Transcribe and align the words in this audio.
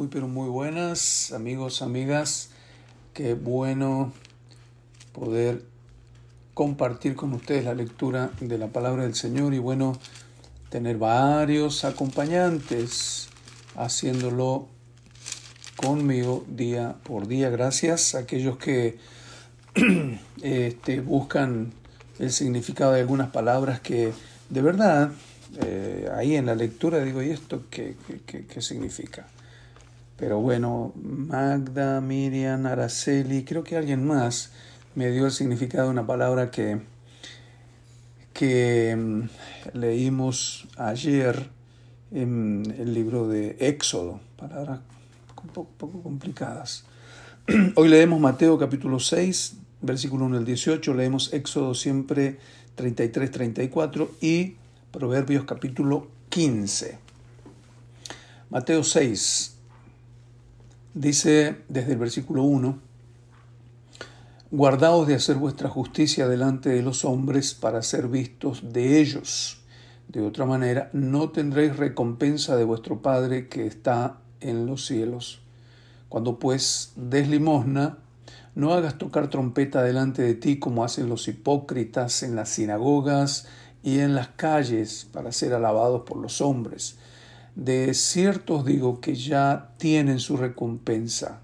Muy, 0.00 0.08
pero 0.08 0.28
muy 0.28 0.48
buenas, 0.48 1.30
amigos, 1.30 1.82
amigas. 1.82 2.48
Qué 3.12 3.34
bueno 3.34 4.14
poder 5.12 5.62
compartir 6.54 7.14
con 7.14 7.34
ustedes 7.34 7.66
la 7.66 7.74
lectura 7.74 8.30
de 8.40 8.56
la 8.56 8.68
palabra 8.68 9.02
del 9.02 9.14
Señor 9.14 9.52
y 9.52 9.58
bueno, 9.58 9.92
tener 10.70 10.96
varios 10.96 11.84
acompañantes 11.84 13.28
haciéndolo 13.76 14.68
conmigo 15.76 16.46
día 16.48 16.96
por 17.02 17.28
día. 17.28 17.50
Gracias 17.50 18.14
a 18.14 18.20
aquellos 18.20 18.56
que 18.56 18.96
este, 20.42 21.02
buscan 21.02 21.74
el 22.18 22.32
significado 22.32 22.92
de 22.92 23.00
algunas 23.00 23.32
palabras 23.32 23.80
que 23.80 24.14
de 24.48 24.62
verdad 24.62 25.12
eh, 25.62 26.08
ahí 26.16 26.36
en 26.36 26.46
la 26.46 26.54
lectura 26.54 27.04
digo, 27.04 27.22
¿y 27.22 27.28
esto 27.28 27.64
qué, 27.68 27.96
qué, 28.24 28.46
qué, 28.46 28.62
significa? 28.62 29.26
Pero 30.20 30.38
bueno, 30.38 30.92
Magda, 31.02 32.02
Miriam, 32.02 32.66
Araceli, 32.66 33.42
creo 33.42 33.64
que 33.64 33.78
alguien 33.78 34.06
más 34.06 34.52
me 34.94 35.10
dio 35.10 35.24
el 35.24 35.32
significado 35.32 35.86
de 35.86 35.92
una 35.92 36.06
palabra 36.06 36.50
que, 36.50 36.82
que 38.34 38.94
mm, 38.94 39.78
leímos 39.78 40.68
ayer 40.76 41.48
en 42.12 42.74
el 42.78 42.92
libro 42.92 43.28
de 43.28 43.56
Éxodo, 43.60 44.20
palabras 44.36 44.80
un 45.42 45.48
poco, 45.48 45.70
poco 45.78 46.02
complicadas. 46.02 46.84
Hoy 47.76 47.88
leemos 47.88 48.20
Mateo 48.20 48.58
capítulo 48.58 49.00
6, 49.00 49.54
versículo 49.80 50.26
1 50.26 50.36
al 50.36 50.44
18, 50.44 50.92
leemos 50.92 51.32
Éxodo 51.32 51.72
siempre 51.72 52.36
33, 52.74 53.30
34 53.30 54.10
y 54.20 54.56
Proverbios 54.92 55.44
capítulo 55.44 56.08
15. 56.28 56.98
Mateo 58.50 58.84
6 58.84 59.59
dice 60.94 61.62
desde 61.68 61.92
el 61.92 61.98
versículo 61.98 62.42
1, 62.42 62.78
Guardaos 64.52 65.06
de 65.06 65.14
hacer 65.14 65.36
vuestra 65.36 65.68
justicia 65.68 66.26
delante 66.26 66.70
de 66.70 66.82
los 66.82 67.04
hombres 67.04 67.54
para 67.54 67.82
ser 67.82 68.08
vistos 68.08 68.72
de 68.72 69.00
ellos. 69.00 69.62
De 70.08 70.22
otra 70.22 70.44
manera, 70.44 70.90
no 70.92 71.30
tendréis 71.30 71.76
recompensa 71.76 72.56
de 72.56 72.64
vuestro 72.64 73.00
Padre 73.00 73.46
que 73.46 73.64
está 73.66 74.18
en 74.40 74.66
los 74.66 74.86
cielos. 74.86 75.40
Cuando 76.08 76.40
pues 76.40 76.92
des 76.96 77.28
limosna, 77.28 77.98
no 78.56 78.72
hagas 78.72 78.98
tocar 78.98 79.30
trompeta 79.30 79.84
delante 79.84 80.22
de 80.22 80.34
ti 80.34 80.58
como 80.58 80.82
hacen 80.82 81.08
los 81.08 81.28
hipócritas 81.28 82.24
en 82.24 82.34
las 82.34 82.48
sinagogas 82.48 83.46
y 83.84 84.00
en 84.00 84.16
las 84.16 84.28
calles 84.28 85.06
para 85.12 85.30
ser 85.30 85.54
alabados 85.54 86.02
por 86.02 86.16
los 86.16 86.40
hombres. 86.40 86.98
De 87.60 87.92
cierto 87.92 88.54
os 88.54 88.64
digo 88.64 89.02
que 89.02 89.14
ya 89.14 89.74
tienen 89.76 90.18
su 90.18 90.38
recompensa 90.38 91.42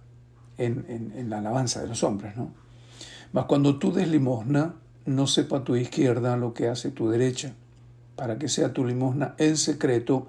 en, 0.56 1.12
en, 1.14 1.28
la 1.28 1.40
alabanza 1.40 1.82
de 1.82 1.88
los 1.88 2.02
hombres, 2.04 2.34
¿no? 2.38 2.54
Mas 3.34 3.44
cuando 3.44 3.78
tú 3.78 3.92
des 3.92 4.08
limosna, 4.08 4.76
no 5.04 5.26
sepa 5.26 5.62
tu 5.62 5.76
izquierda 5.76 6.38
lo 6.38 6.54
que 6.54 6.68
hace 6.68 6.90
tu 6.90 7.10
derecha, 7.10 7.52
para 8.16 8.38
que 8.38 8.48
sea 8.48 8.72
tu 8.72 8.86
limosna 8.86 9.34
en 9.36 9.58
secreto, 9.58 10.26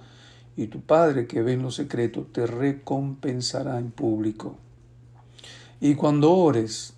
y 0.58 0.68
tu 0.68 0.82
Padre 0.82 1.26
que 1.26 1.42
ve 1.42 1.54
en 1.54 1.62
lo 1.62 1.72
secreto 1.72 2.28
te 2.34 2.46
recompensará 2.46 3.80
en 3.80 3.92
público. 3.92 4.58
Y 5.80 5.96
cuando 5.96 6.34
ores, 6.34 6.96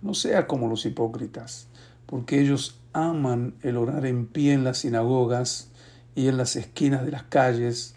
no 0.00 0.14
sea 0.14 0.46
como 0.46 0.66
los 0.66 0.86
hipócritas, 0.86 1.66
porque 2.06 2.40
ellos 2.40 2.78
aman 2.94 3.52
el 3.60 3.76
orar 3.76 4.06
en 4.06 4.24
pie 4.24 4.54
en 4.54 4.64
las 4.64 4.78
sinagogas 4.78 5.68
y 6.14 6.28
en 6.28 6.38
las 6.38 6.56
esquinas 6.56 7.04
de 7.04 7.10
las 7.10 7.24
calles 7.24 7.96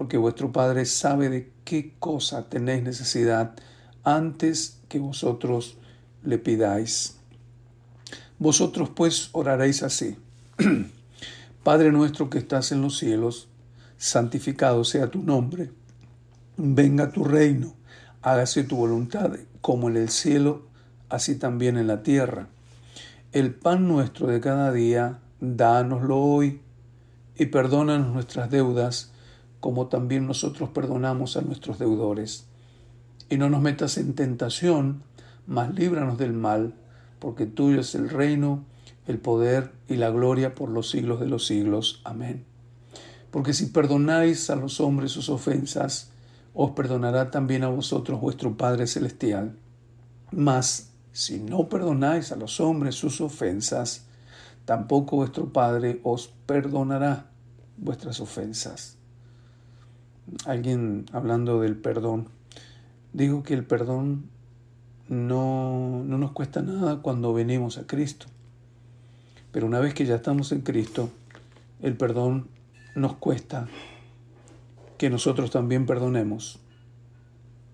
porque 0.00 0.16
vuestro 0.16 0.50
Padre 0.50 0.86
sabe 0.86 1.28
de 1.28 1.52
qué 1.62 1.92
cosa 1.98 2.48
tenéis 2.48 2.82
necesidad 2.82 3.54
antes 4.02 4.80
que 4.88 4.98
vosotros 4.98 5.76
le 6.22 6.38
pidáis. 6.38 7.18
Vosotros 8.38 8.88
pues 8.96 9.28
oraréis 9.32 9.82
así. 9.82 10.16
Padre 11.62 11.92
nuestro 11.92 12.30
que 12.30 12.38
estás 12.38 12.72
en 12.72 12.80
los 12.80 12.96
cielos, 12.96 13.48
santificado 13.98 14.84
sea 14.84 15.10
tu 15.10 15.22
nombre. 15.22 15.70
Venga 16.56 17.12
tu 17.12 17.22
reino, 17.22 17.74
hágase 18.22 18.64
tu 18.64 18.76
voluntad, 18.76 19.32
como 19.60 19.90
en 19.90 19.98
el 19.98 20.08
cielo, 20.08 20.62
así 21.10 21.34
también 21.34 21.76
en 21.76 21.88
la 21.88 22.02
tierra. 22.02 22.48
El 23.32 23.52
pan 23.52 23.86
nuestro 23.86 24.28
de 24.28 24.40
cada 24.40 24.72
día, 24.72 25.18
dánoslo 25.40 26.16
hoy, 26.16 26.62
y 27.36 27.44
perdónanos 27.44 28.14
nuestras 28.14 28.50
deudas, 28.50 29.09
como 29.60 29.86
también 29.88 30.26
nosotros 30.26 30.70
perdonamos 30.70 31.36
a 31.36 31.42
nuestros 31.42 31.78
deudores. 31.78 32.46
Y 33.28 33.36
no 33.36 33.48
nos 33.48 33.60
metas 33.60 33.98
en 33.98 34.14
tentación, 34.14 35.02
mas 35.46 35.74
líbranos 35.74 36.18
del 36.18 36.32
mal, 36.32 36.74
porque 37.18 37.46
tuyo 37.46 37.80
es 37.80 37.94
el 37.94 38.08
reino, 38.08 38.64
el 39.06 39.18
poder 39.18 39.72
y 39.88 39.96
la 39.96 40.10
gloria 40.10 40.54
por 40.54 40.70
los 40.70 40.90
siglos 40.90 41.20
de 41.20 41.26
los 41.26 41.46
siglos. 41.46 42.00
Amén. 42.04 42.44
Porque 43.30 43.52
si 43.52 43.66
perdonáis 43.66 44.50
a 44.50 44.56
los 44.56 44.80
hombres 44.80 45.12
sus 45.12 45.28
ofensas, 45.28 46.10
os 46.54 46.72
perdonará 46.72 47.30
también 47.30 47.62
a 47.62 47.68
vosotros 47.68 48.20
vuestro 48.20 48.56
Padre 48.56 48.86
Celestial. 48.86 49.56
Mas 50.32 50.90
si 51.12 51.38
no 51.38 51.68
perdonáis 51.68 52.32
a 52.32 52.36
los 52.36 52.60
hombres 52.60 52.94
sus 52.94 53.20
ofensas, 53.20 54.06
tampoco 54.64 55.16
vuestro 55.16 55.52
Padre 55.52 56.00
os 56.02 56.28
perdonará 56.46 57.30
vuestras 57.76 58.20
ofensas. 58.20 58.99
Alguien 60.46 61.06
hablando 61.12 61.60
del 61.60 61.76
perdón, 61.76 62.28
digo 63.12 63.42
que 63.42 63.54
el 63.54 63.64
perdón 63.64 64.24
no, 65.08 66.02
no 66.04 66.18
nos 66.18 66.32
cuesta 66.32 66.62
nada 66.62 67.02
cuando 67.02 67.32
venimos 67.34 67.78
a 67.78 67.86
Cristo. 67.86 68.26
Pero 69.52 69.66
una 69.66 69.80
vez 69.80 69.94
que 69.94 70.06
ya 70.06 70.16
estamos 70.16 70.52
en 70.52 70.60
Cristo, 70.60 71.10
el 71.82 71.96
perdón 71.96 72.48
nos 72.94 73.14
cuesta 73.14 73.68
que 74.98 75.10
nosotros 75.10 75.50
también 75.50 75.86
perdonemos. 75.86 76.60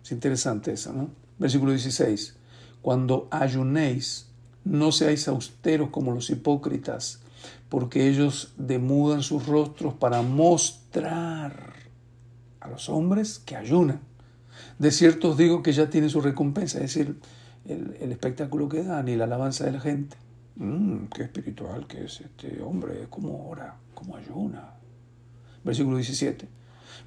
Es 0.02 0.12
interesante 0.12 0.72
eso, 0.72 0.92
¿no? 0.92 1.10
Versículo 1.38 1.72
16. 1.72 2.36
Cuando 2.80 3.28
ayunéis, 3.30 4.28
no 4.64 4.92
seáis 4.92 5.28
austeros 5.28 5.90
como 5.90 6.12
los 6.12 6.30
hipócritas, 6.30 7.20
porque 7.68 8.08
ellos 8.08 8.54
demudan 8.56 9.22
sus 9.22 9.46
rostros 9.46 9.94
para 9.94 10.22
mostrar 10.22 11.74
a 12.66 12.70
los 12.70 12.88
hombres 12.88 13.38
que 13.38 13.56
ayunan. 13.56 14.00
De 14.78 14.90
cierto 14.90 15.30
os 15.30 15.36
digo 15.36 15.62
que 15.62 15.72
ya 15.72 15.88
tienen 15.88 16.10
su 16.10 16.20
recompensa, 16.20 16.78
es 16.78 16.94
decir, 16.94 17.18
el, 17.66 18.12
espectáculo 18.12 18.68
que 18.68 18.82
dan 18.82 19.08
y 19.08 19.16
la 19.16 19.24
alabanza 19.24 19.64
de 19.64 19.72
la 19.72 19.80
gente. 19.80 20.16
Mm, 20.56 21.06
qué 21.14 21.24
espiritual 21.24 21.86
que 21.86 22.04
es 22.04 22.20
este 22.20 22.62
hombre, 22.62 23.06
cómo 23.10 23.48
ora, 23.48 23.76
cómo 23.94 24.16
ayuna. 24.16 24.70
Versículo 25.64 25.96
17. 25.96 26.48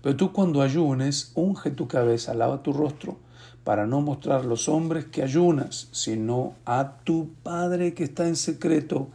Pero 0.02 0.16
tú 0.16 0.32
cuando 0.32 0.62
ayunes, 0.62 1.32
unge 1.36 1.72
tu 1.72 1.88
cabeza, 1.88 2.34
lava 2.34 2.64
tu 2.64 2.74
rostro, 2.74 3.18
para 3.64 3.86
no 3.86 4.02
mostrar 4.02 4.42
a 4.42 4.44
los 4.44 4.70
hombres 4.70 5.06
que 5.06 5.24
ayunas, 5.24 5.90
sino 5.92 6.56
a 6.66 6.98
tu 7.04 7.34
Padre 7.44 7.94
que 7.94 8.04
está 8.04 8.28
en 8.28 8.36
secreto, 8.36 9.10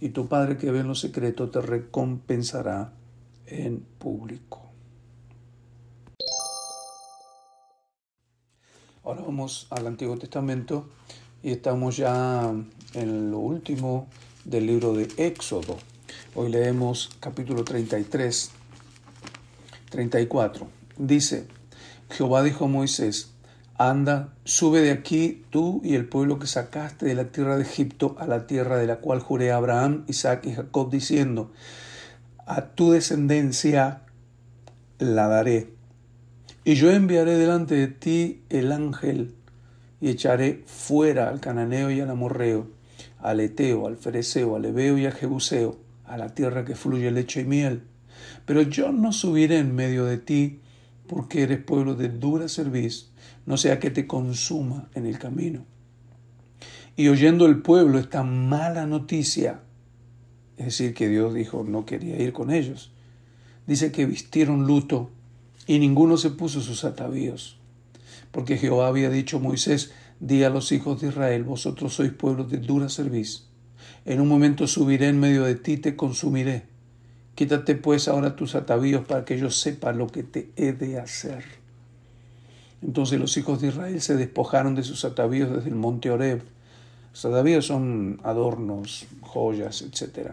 y 0.00 0.10
tu 0.10 0.28
Padre 0.28 0.56
que 0.56 0.70
ve 0.70 0.80
en 0.80 0.88
lo 0.88 0.94
secreto 0.94 1.50
te 1.50 1.60
recompensará 1.60 2.92
en 3.46 3.84
público. 3.98 4.69
Ahora 9.10 9.22
vamos 9.22 9.66
al 9.70 9.88
Antiguo 9.88 10.16
Testamento 10.18 10.88
y 11.42 11.50
estamos 11.50 11.96
ya 11.96 12.54
en 12.94 13.30
lo 13.32 13.38
último 13.38 14.06
del 14.44 14.68
libro 14.68 14.92
de 14.92 15.08
Éxodo. 15.16 15.78
Hoy 16.36 16.48
leemos 16.52 17.10
capítulo 17.18 17.64
33, 17.64 18.52
34. 19.90 20.68
Dice, 20.96 21.48
Jehová 22.08 22.44
dijo 22.44 22.66
a 22.66 22.68
Moisés, 22.68 23.32
Anda, 23.76 24.32
sube 24.44 24.80
de 24.80 24.92
aquí 24.92 25.42
tú 25.50 25.80
y 25.82 25.96
el 25.96 26.08
pueblo 26.08 26.38
que 26.38 26.46
sacaste 26.46 27.06
de 27.06 27.16
la 27.16 27.32
tierra 27.32 27.56
de 27.56 27.64
Egipto 27.64 28.14
a 28.20 28.28
la 28.28 28.46
tierra 28.46 28.76
de 28.76 28.86
la 28.86 29.00
cual 29.00 29.18
juré 29.18 29.50
a 29.50 29.56
Abraham, 29.56 30.04
Isaac 30.06 30.46
y 30.46 30.52
Jacob, 30.52 30.88
diciendo, 30.88 31.50
a 32.46 32.66
tu 32.66 32.92
descendencia 32.92 34.02
la 35.00 35.26
daré. 35.26 35.79
Y 36.62 36.74
yo 36.74 36.90
enviaré 36.90 37.36
delante 37.36 37.74
de 37.74 37.88
ti 37.88 38.42
el 38.50 38.70
ángel 38.72 39.34
y 40.00 40.10
echaré 40.10 40.62
fuera 40.66 41.28
al 41.28 41.40
cananeo 41.40 41.90
y 41.90 42.00
al 42.00 42.10
amorreo, 42.10 42.68
al 43.18 43.40
eteo, 43.40 43.86
al 43.86 43.96
fereceo, 43.96 44.56
al 44.56 44.66
ebeo 44.66 44.98
y 44.98 45.06
al 45.06 45.12
jebuseo, 45.12 45.78
a 46.04 46.18
la 46.18 46.34
tierra 46.34 46.64
que 46.66 46.74
fluye 46.74 47.10
leche 47.10 47.42
y 47.42 47.44
miel. 47.44 47.84
Pero 48.44 48.60
yo 48.60 48.92
no 48.92 49.12
subiré 49.12 49.58
en 49.58 49.74
medio 49.74 50.04
de 50.04 50.18
ti, 50.18 50.60
porque 51.06 51.42
eres 51.42 51.58
pueblo 51.58 51.94
de 51.94 52.08
dura 52.08 52.48
cerviz, 52.48 53.10
no 53.46 53.56
sea 53.56 53.78
que 53.78 53.90
te 53.90 54.06
consuma 54.06 54.88
en 54.94 55.06
el 55.06 55.18
camino. 55.18 55.64
Y 56.94 57.08
oyendo 57.08 57.46
el 57.46 57.62
pueblo 57.62 57.98
esta 57.98 58.22
mala 58.22 58.86
noticia, 58.86 59.60
es 60.58 60.66
decir, 60.66 60.92
que 60.92 61.08
Dios 61.08 61.32
dijo 61.32 61.64
no 61.66 61.86
quería 61.86 62.20
ir 62.20 62.32
con 62.34 62.50
ellos, 62.50 62.92
dice 63.66 63.90
que 63.92 64.04
vistieron 64.04 64.66
luto 64.66 65.10
y 65.70 65.78
ninguno 65.78 66.16
se 66.16 66.30
puso 66.30 66.60
sus 66.60 66.82
atavíos. 66.82 67.56
Porque 68.32 68.58
Jehová 68.58 68.88
había 68.88 69.08
dicho 69.08 69.36
a 69.36 69.40
Moisés, 69.40 69.92
di 70.18 70.42
a 70.42 70.50
los 70.50 70.72
hijos 70.72 71.00
de 71.00 71.10
Israel, 71.10 71.44
vosotros 71.44 71.94
sois 71.94 72.10
pueblo 72.10 72.42
de 72.42 72.58
dura 72.58 72.88
cerviz. 72.88 73.44
En 74.04 74.20
un 74.20 74.26
momento 74.26 74.66
subiré 74.66 75.06
en 75.06 75.20
medio 75.20 75.44
de 75.44 75.54
ti 75.54 75.74
y 75.74 75.76
te 75.76 75.94
consumiré. 75.94 76.64
Quítate 77.36 77.76
pues 77.76 78.08
ahora 78.08 78.34
tus 78.34 78.56
atavíos 78.56 79.06
para 79.06 79.24
que 79.24 79.38
yo 79.38 79.48
sepa 79.48 79.92
lo 79.92 80.08
que 80.08 80.24
te 80.24 80.50
he 80.56 80.72
de 80.72 80.98
hacer. 80.98 81.44
Entonces 82.82 83.20
los 83.20 83.36
hijos 83.36 83.60
de 83.60 83.68
Israel 83.68 84.00
se 84.00 84.16
despojaron 84.16 84.74
de 84.74 84.82
sus 84.82 85.04
atavíos 85.04 85.52
desde 85.54 85.68
el 85.68 85.76
monte 85.76 86.10
Oreb. 86.10 86.42
Los 87.12 87.24
atavíos 87.24 87.66
son 87.66 88.18
adornos, 88.24 89.06
joyas, 89.20 89.82
etc. 89.82 90.32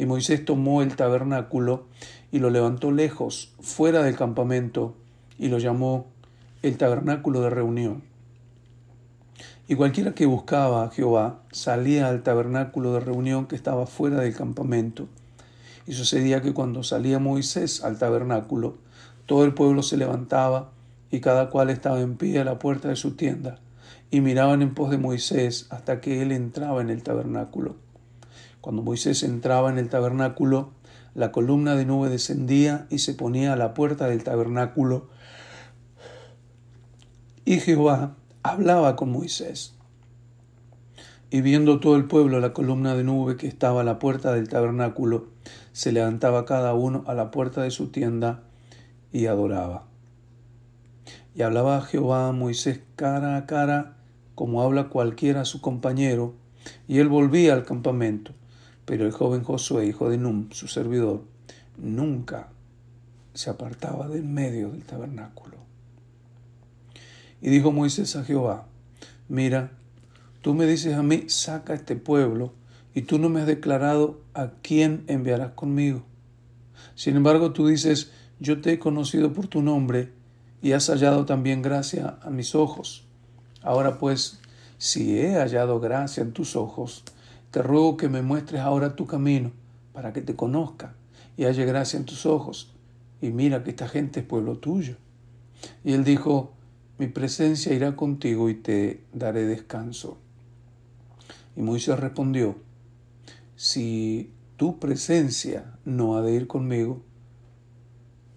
Y 0.00 0.06
Moisés 0.06 0.46
tomó 0.46 0.80
el 0.80 0.96
tabernáculo 0.96 1.84
y 2.32 2.38
lo 2.38 2.48
levantó 2.48 2.90
lejos, 2.90 3.52
fuera 3.60 4.02
del 4.02 4.16
campamento, 4.16 4.94
y 5.38 5.48
lo 5.48 5.58
llamó 5.58 6.06
el 6.62 6.78
tabernáculo 6.78 7.42
de 7.42 7.50
reunión. 7.50 8.02
Y 9.68 9.74
cualquiera 9.74 10.14
que 10.14 10.24
buscaba 10.24 10.84
a 10.84 10.90
Jehová 10.90 11.42
salía 11.52 12.08
al 12.08 12.22
tabernáculo 12.22 12.94
de 12.94 13.00
reunión 13.00 13.44
que 13.44 13.56
estaba 13.56 13.84
fuera 13.84 14.20
del 14.20 14.34
campamento. 14.34 15.06
Y 15.86 15.92
sucedía 15.92 16.40
que 16.40 16.54
cuando 16.54 16.82
salía 16.82 17.18
Moisés 17.18 17.84
al 17.84 17.98
tabernáculo, 17.98 18.78
todo 19.26 19.44
el 19.44 19.52
pueblo 19.52 19.82
se 19.82 19.98
levantaba 19.98 20.70
y 21.10 21.20
cada 21.20 21.50
cual 21.50 21.68
estaba 21.68 22.00
en 22.00 22.16
pie 22.16 22.40
a 22.40 22.44
la 22.44 22.58
puerta 22.58 22.88
de 22.88 22.96
su 22.96 23.16
tienda, 23.16 23.58
y 24.10 24.22
miraban 24.22 24.62
en 24.62 24.72
pos 24.72 24.90
de 24.90 24.96
Moisés 24.96 25.66
hasta 25.68 26.00
que 26.00 26.22
él 26.22 26.32
entraba 26.32 26.80
en 26.80 26.88
el 26.88 27.02
tabernáculo. 27.02 27.89
Cuando 28.60 28.82
Moisés 28.82 29.22
entraba 29.22 29.70
en 29.70 29.78
el 29.78 29.88
tabernáculo, 29.88 30.70
la 31.14 31.32
columna 31.32 31.76
de 31.76 31.86
nube 31.86 32.08
descendía 32.08 32.86
y 32.90 32.98
se 32.98 33.14
ponía 33.14 33.52
a 33.52 33.56
la 33.56 33.74
puerta 33.74 34.06
del 34.06 34.22
tabernáculo. 34.22 35.08
Y 37.44 37.60
Jehová 37.60 38.16
hablaba 38.42 38.96
con 38.96 39.10
Moisés. 39.10 39.74
Y 41.30 41.40
viendo 41.40 41.80
todo 41.80 41.96
el 41.96 42.06
pueblo 42.06 42.40
la 42.40 42.52
columna 42.52 42.94
de 42.94 43.04
nube 43.04 43.36
que 43.36 43.46
estaba 43.46 43.80
a 43.80 43.84
la 43.84 43.98
puerta 43.98 44.32
del 44.32 44.48
tabernáculo, 44.48 45.28
se 45.72 45.92
levantaba 45.92 46.44
cada 46.44 46.74
uno 46.74 47.04
a 47.06 47.14
la 47.14 47.30
puerta 47.30 47.62
de 47.62 47.70
su 47.70 47.88
tienda 47.88 48.42
y 49.12 49.26
adoraba. 49.26 49.86
Y 51.34 51.42
hablaba 51.42 51.80
Jehová 51.82 52.28
a 52.28 52.32
Moisés 52.32 52.80
cara 52.96 53.36
a 53.36 53.46
cara, 53.46 53.96
como 54.34 54.62
habla 54.62 54.88
cualquiera 54.88 55.42
a 55.42 55.44
su 55.44 55.60
compañero, 55.60 56.34
y 56.88 56.98
él 56.98 57.08
volvía 57.08 57.54
al 57.54 57.64
campamento. 57.64 58.32
Pero 58.84 59.06
el 59.06 59.12
joven 59.12 59.44
Josué, 59.44 59.86
hijo 59.86 60.10
de 60.10 60.18
Num, 60.18 60.50
su 60.50 60.68
servidor, 60.68 61.22
nunca 61.76 62.48
se 63.34 63.50
apartaba 63.50 64.08
del 64.08 64.24
medio 64.24 64.70
del 64.70 64.84
tabernáculo. 64.84 65.56
Y 67.40 67.48
dijo 67.48 67.72
Moisés 67.72 68.16
a 68.16 68.24
Jehová, 68.24 68.66
mira, 69.28 69.72
tú 70.42 70.54
me 70.54 70.66
dices 70.66 70.94
a 70.94 71.02
mí, 71.02 71.24
saca 71.28 71.74
este 71.74 71.96
pueblo, 71.96 72.52
y 72.94 73.02
tú 73.02 73.18
no 73.18 73.28
me 73.28 73.40
has 73.40 73.46
declarado 73.46 74.20
a 74.34 74.50
quién 74.62 75.04
enviarás 75.06 75.52
conmigo. 75.52 76.02
Sin 76.94 77.16
embargo, 77.16 77.52
tú 77.52 77.68
dices, 77.68 78.10
yo 78.40 78.60
te 78.60 78.72
he 78.72 78.78
conocido 78.78 79.32
por 79.32 79.46
tu 79.46 79.62
nombre, 79.62 80.12
y 80.62 80.72
has 80.72 80.88
hallado 80.88 81.24
también 81.24 81.62
gracia 81.62 82.18
a 82.22 82.30
mis 82.30 82.54
ojos. 82.54 83.04
Ahora 83.62 83.98
pues, 83.98 84.40
si 84.78 85.18
he 85.18 85.36
hallado 85.36 85.80
gracia 85.80 86.22
en 86.22 86.32
tus 86.32 86.56
ojos, 86.56 87.04
te 87.50 87.62
ruego 87.62 87.96
que 87.96 88.08
me 88.08 88.22
muestres 88.22 88.60
ahora 88.60 88.96
tu 88.96 89.06
camino, 89.06 89.52
para 89.92 90.12
que 90.12 90.22
te 90.22 90.36
conozca 90.36 90.94
y 91.36 91.44
haya 91.44 91.64
gracia 91.64 91.98
en 91.98 92.04
tus 92.04 92.26
ojos. 92.26 92.72
Y 93.20 93.30
mira 93.30 93.64
que 93.64 93.70
esta 93.70 93.88
gente 93.88 94.20
es 94.20 94.26
pueblo 94.26 94.58
tuyo. 94.58 94.96
Y 95.84 95.92
él 95.92 96.04
dijo, 96.04 96.52
mi 96.98 97.06
presencia 97.08 97.74
irá 97.74 97.96
contigo 97.96 98.50
y 98.50 98.54
te 98.54 99.04
daré 99.12 99.44
descanso. 99.44 100.18
Y 101.56 101.62
Moisés 101.62 101.98
respondió, 101.98 102.56
si 103.56 104.32
tu 104.56 104.78
presencia 104.78 105.78
no 105.84 106.16
ha 106.16 106.22
de 106.22 106.34
ir 106.34 106.46
conmigo, 106.46 107.02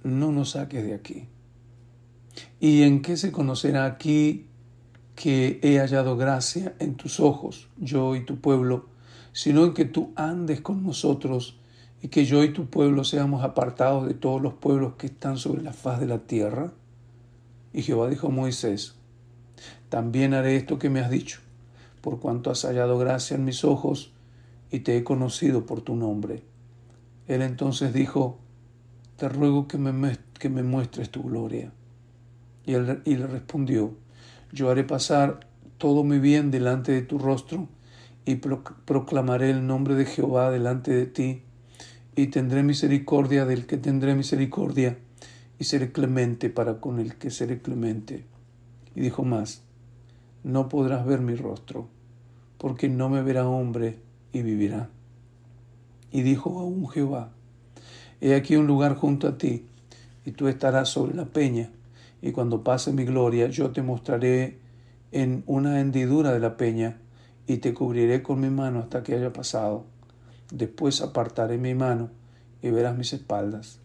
no 0.04 0.32
nos 0.32 0.52
saques 0.52 0.84
de 0.84 0.94
aquí. 0.94 1.28
¿Y 2.60 2.84
en 2.84 3.02
qué 3.02 3.16
se 3.16 3.32
conocerá 3.32 3.86
aquí 3.86 4.48
que 5.16 5.60
he 5.62 5.80
hallado 5.80 6.18
gracia 6.18 6.74
en 6.80 6.96
tus 6.96 7.20
ojos, 7.20 7.70
yo 7.78 8.16
y 8.16 8.26
tu 8.26 8.40
pueblo, 8.40 8.88
sino 9.34 9.66
en 9.66 9.74
que 9.74 9.86
tú 9.86 10.14
andes 10.16 10.62
con 10.62 10.84
nosotros 10.84 11.60
y 12.02 12.08
que 12.08 12.26
yo 12.26 12.44
y 12.44 12.54
tu 12.54 12.68
pueblo 12.68 13.04
seamos 13.04 13.44
apartados 13.44 14.08
de 14.08 14.14
todos 14.14 14.42
los 14.42 14.54
pueblos 14.54 14.94
que 14.94 15.08
están 15.08 15.38
sobre 15.38 15.64
la 15.64 15.74
faz 15.74 16.00
de 16.00 16.06
la 16.06 16.20
tierra? 16.20 16.72
Y 17.74 17.82
Jehová 17.82 18.10
dijo 18.10 18.28
a 18.28 18.32
Moisés, 18.32 18.94
también 19.90 20.34
haré 20.34 20.56
esto 20.56 20.78
que 20.78 20.90
me 20.90 21.00
has 21.00 21.10
dicho, 21.10 21.40
por 22.02 22.20
cuanto 22.20 22.52
has 22.52 22.64
hallado 22.64 22.98
gracia 23.00 23.36
en 23.36 23.46
mis 23.46 23.66
ojos 23.66 24.12
y 24.72 24.80
te 24.80 24.98
he 24.98 25.04
conocido 25.04 25.66
por 25.66 25.82
tu 25.82 25.96
nombre. 25.96 26.44
Él 27.28 27.42
entonces 27.42 27.94
dijo, 27.94 28.38
te 29.18 29.30
ruego 29.30 29.68
que 29.68 29.78
me, 29.78 30.18
que 30.40 30.50
me 30.50 30.62
muestres 30.62 31.10
tu 31.10 31.24
gloria. 31.24 31.72
Y 32.66 32.74
él 32.74 33.02
y 33.06 33.16
le 33.16 33.28
respondió, 33.28 33.96
yo 34.52 34.70
haré 34.70 34.84
pasar 34.84 35.48
todo 35.80 36.04
mi 36.04 36.20
bien 36.20 36.52
delante 36.52 36.92
de 36.92 37.02
tu 37.02 37.18
rostro 37.18 37.68
y 38.26 38.36
proclamaré 38.36 39.50
el 39.50 39.68
nombre 39.68 39.96
de 39.96 40.06
Jehová 40.06 40.52
delante 40.52 40.92
de 40.92 41.06
ti, 41.06 41.42
y 42.16 42.28
tendré 42.28 42.64
misericordia 42.64 43.46
del 43.46 43.66
que 43.66 43.78
tendré 43.78 44.16
misericordia, 44.16 44.98
y 45.60 45.66
seré 45.66 45.92
clemente 45.92 46.50
para 46.50 46.80
con 46.80 47.00
el 47.00 47.16
que 47.16 47.32
seré 47.32 47.62
clemente. 47.62 48.26
Y 48.96 49.02
dijo 49.02 49.24
más, 49.24 49.64
no 50.44 50.70
podrás 50.70 51.06
ver 51.06 51.20
mi 51.22 51.36
rostro, 51.36 51.88
porque 52.58 52.90
no 52.90 53.10
me 53.10 53.22
verá 53.22 53.48
hombre 53.48 54.00
y 54.32 54.42
vivirá. 54.42 54.90
Y 56.12 56.22
dijo 56.22 56.60
aún 56.60 56.88
Jehová, 56.90 57.32
he 58.22 58.36
aquí 58.36 58.56
un 58.56 58.68
lugar 58.68 58.96
junto 58.96 59.28
a 59.28 59.38
ti, 59.38 59.66
y 60.26 60.32
tú 60.32 60.48
estarás 60.48 60.90
sobre 60.90 61.16
la 61.16 61.26
peña, 61.26 61.72
y 62.22 62.32
cuando 62.32 62.64
pase 62.64 62.94
mi 62.94 63.04
gloria 63.04 63.48
yo 63.48 63.72
te 63.72 63.82
mostraré 63.82 64.60
en 65.12 65.44
una 65.46 65.82
hendidura 65.82 66.32
de 66.32 66.40
la 66.40 66.56
peña, 66.56 67.00
y 67.48 67.58
te 67.58 67.74
cubriré 67.74 68.24
con 68.24 68.40
mi 68.40 68.50
mano 68.50 68.80
hasta 68.80 69.04
que 69.04 69.16
haya 69.16 69.34
pasado. 69.34 69.86
Después 70.52 71.02
apartaré 71.02 71.58
mi 71.58 71.76
mano 71.76 72.10
y 72.62 72.70
verás 72.70 72.98
mis 72.98 73.14
espaldas, 73.14 73.80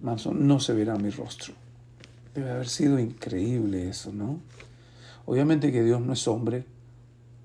mas 0.00 0.26
no 0.26 0.60
se 0.60 0.72
verá 0.72 0.96
mi 0.96 1.10
rostro. 1.10 1.54
Debe 2.34 2.50
haber 2.50 2.68
sido 2.68 2.98
increíble 2.98 3.88
eso, 3.88 4.12
¿no? 4.12 4.40
Obviamente 5.26 5.70
que 5.70 5.82
Dios 5.82 6.00
no 6.00 6.14
es 6.14 6.26
hombre, 6.26 6.64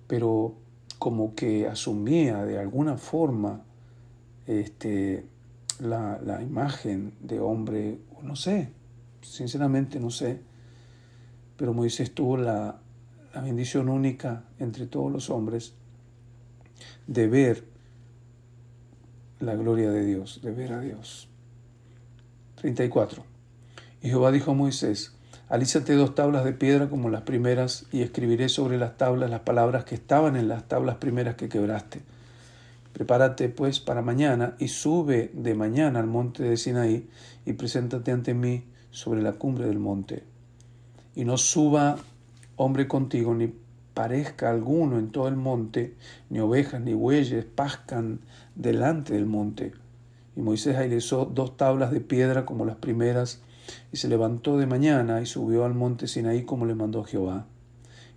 pero 0.08 0.56
como 0.98 1.36
que 1.36 1.68
asumía 1.68 2.44
de 2.46 2.58
alguna 2.58 2.98
forma 2.98 3.62
este, 4.48 5.26
la, 5.80 6.20
la 6.24 6.42
imagen 6.42 7.14
de 7.20 7.40
hombre, 7.40 8.00
no 8.24 8.36
sé, 8.36 8.72
sinceramente 9.22 10.00
no 10.00 10.10
sé, 10.10 10.40
pero 11.58 11.74
Moisés 11.74 12.14
tuvo 12.14 12.38
la, 12.38 12.80
la 13.38 13.44
bendición 13.44 13.88
única 13.88 14.46
entre 14.58 14.88
todos 14.88 15.12
los 15.12 15.30
hombres 15.30 15.74
de 17.06 17.28
ver 17.28 17.66
la 19.40 19.54
gloria 19.54 19.92
de 19.92 20.04
Dios, 20.04 20.40
de 20.42 20.52
ver 20.52 20.74
a 20.74 20.80
Dios. 20.80 21.30
34. 22.56 23.24
Y 24.02 24.08
Jehová 24.08 24.32
dijo 24.32 24.50
a 24.50 24.54
Moisés, 24.56 25.14
alízate 25.50 25.94
dos 25.94 26.16
tablas 26.16 26.46
de 26.46 26.54
piedra 26.54 26.90
como 26.90 27.12
las 27.12 27.22
primeras 27.22 27.86
y 27.92 28.02
escribiré 28.02 28.50
sobre 28.50 28.80
las 28.80 28.98
tablas 28.98 29.30
las 29.30 29.42
palabras 29.42 29.86
que 29.86 29.94
estaban 29.94 30.36
en 30.36 30.48
las 30.48 30.68
tablas 30.68 30.96
primeras 30.96 31.36
que 31.36 31.48
quebraste. 31.48 32.02
Prepárate 32.94 33.50
pues 33.50 33.80
para 33.80 34.02
mañana 34.02 34.56
y 34.58 34.70
sube 34.70 35.30
de 35.36 35.54
mañana 35.54 36.00
al 36.00 36.08
monte 36.08 36.42
de 36.42 36.58
Sinaí 36.58 37.08
y 37.46 37.54
preséntate 37.54 38.12
ante 38.12 38.34
mí 38.34 38.64
sobre 38.90 39.22
la 39.22 39.34
cumbre 39.34 39.68
del 39.68 39.78
monte. 39.78 40.24
Y 41.14 41.24
no 41.24 41.38
suba 41.38 42.00
hombre 42.58 42.88
contigo, 42.88 43.34
ni 43.34 43.54
parezca 43.94 44.50
alguno 44.50 45.00
en 45.00 45.10
todo 45.10 45.28
el 45.28 45.38
monte, 45.38 45.96
ni 46.30 46.40
ovejas 46.40 46.82
ni 46.82 46.94
bueyes 46.94 47.46
pascan 47.46 48.20
delante 48.56 49.14
del 49.14 49.26
monte. 49.26 49.72
Y 50.36 50.42
Moisés 50.42 50.76
airezó 50.76 51.26
dos 51.26 51.58
tablas 51.58 51.92
de 51.92 52.02
piedra 52.02 52.46
como 52.46 52.66
las 52.66 52.76
primeras, 52.76 53.42
Y 53.92 53.98
se 53.98 54.08
levantó 54.08 54.58
de 54.58 54.66
mañana 54.66 55.20
y 55.22 55.26
subió 55.26 55.66
al 55.66 55.74
monte 55.74 56.08
Sinaí 56.08 56.44
como 56.44 56.66
le 56.66 56.74
mandó 56.74 57.04
Jehová. 57.04 57.48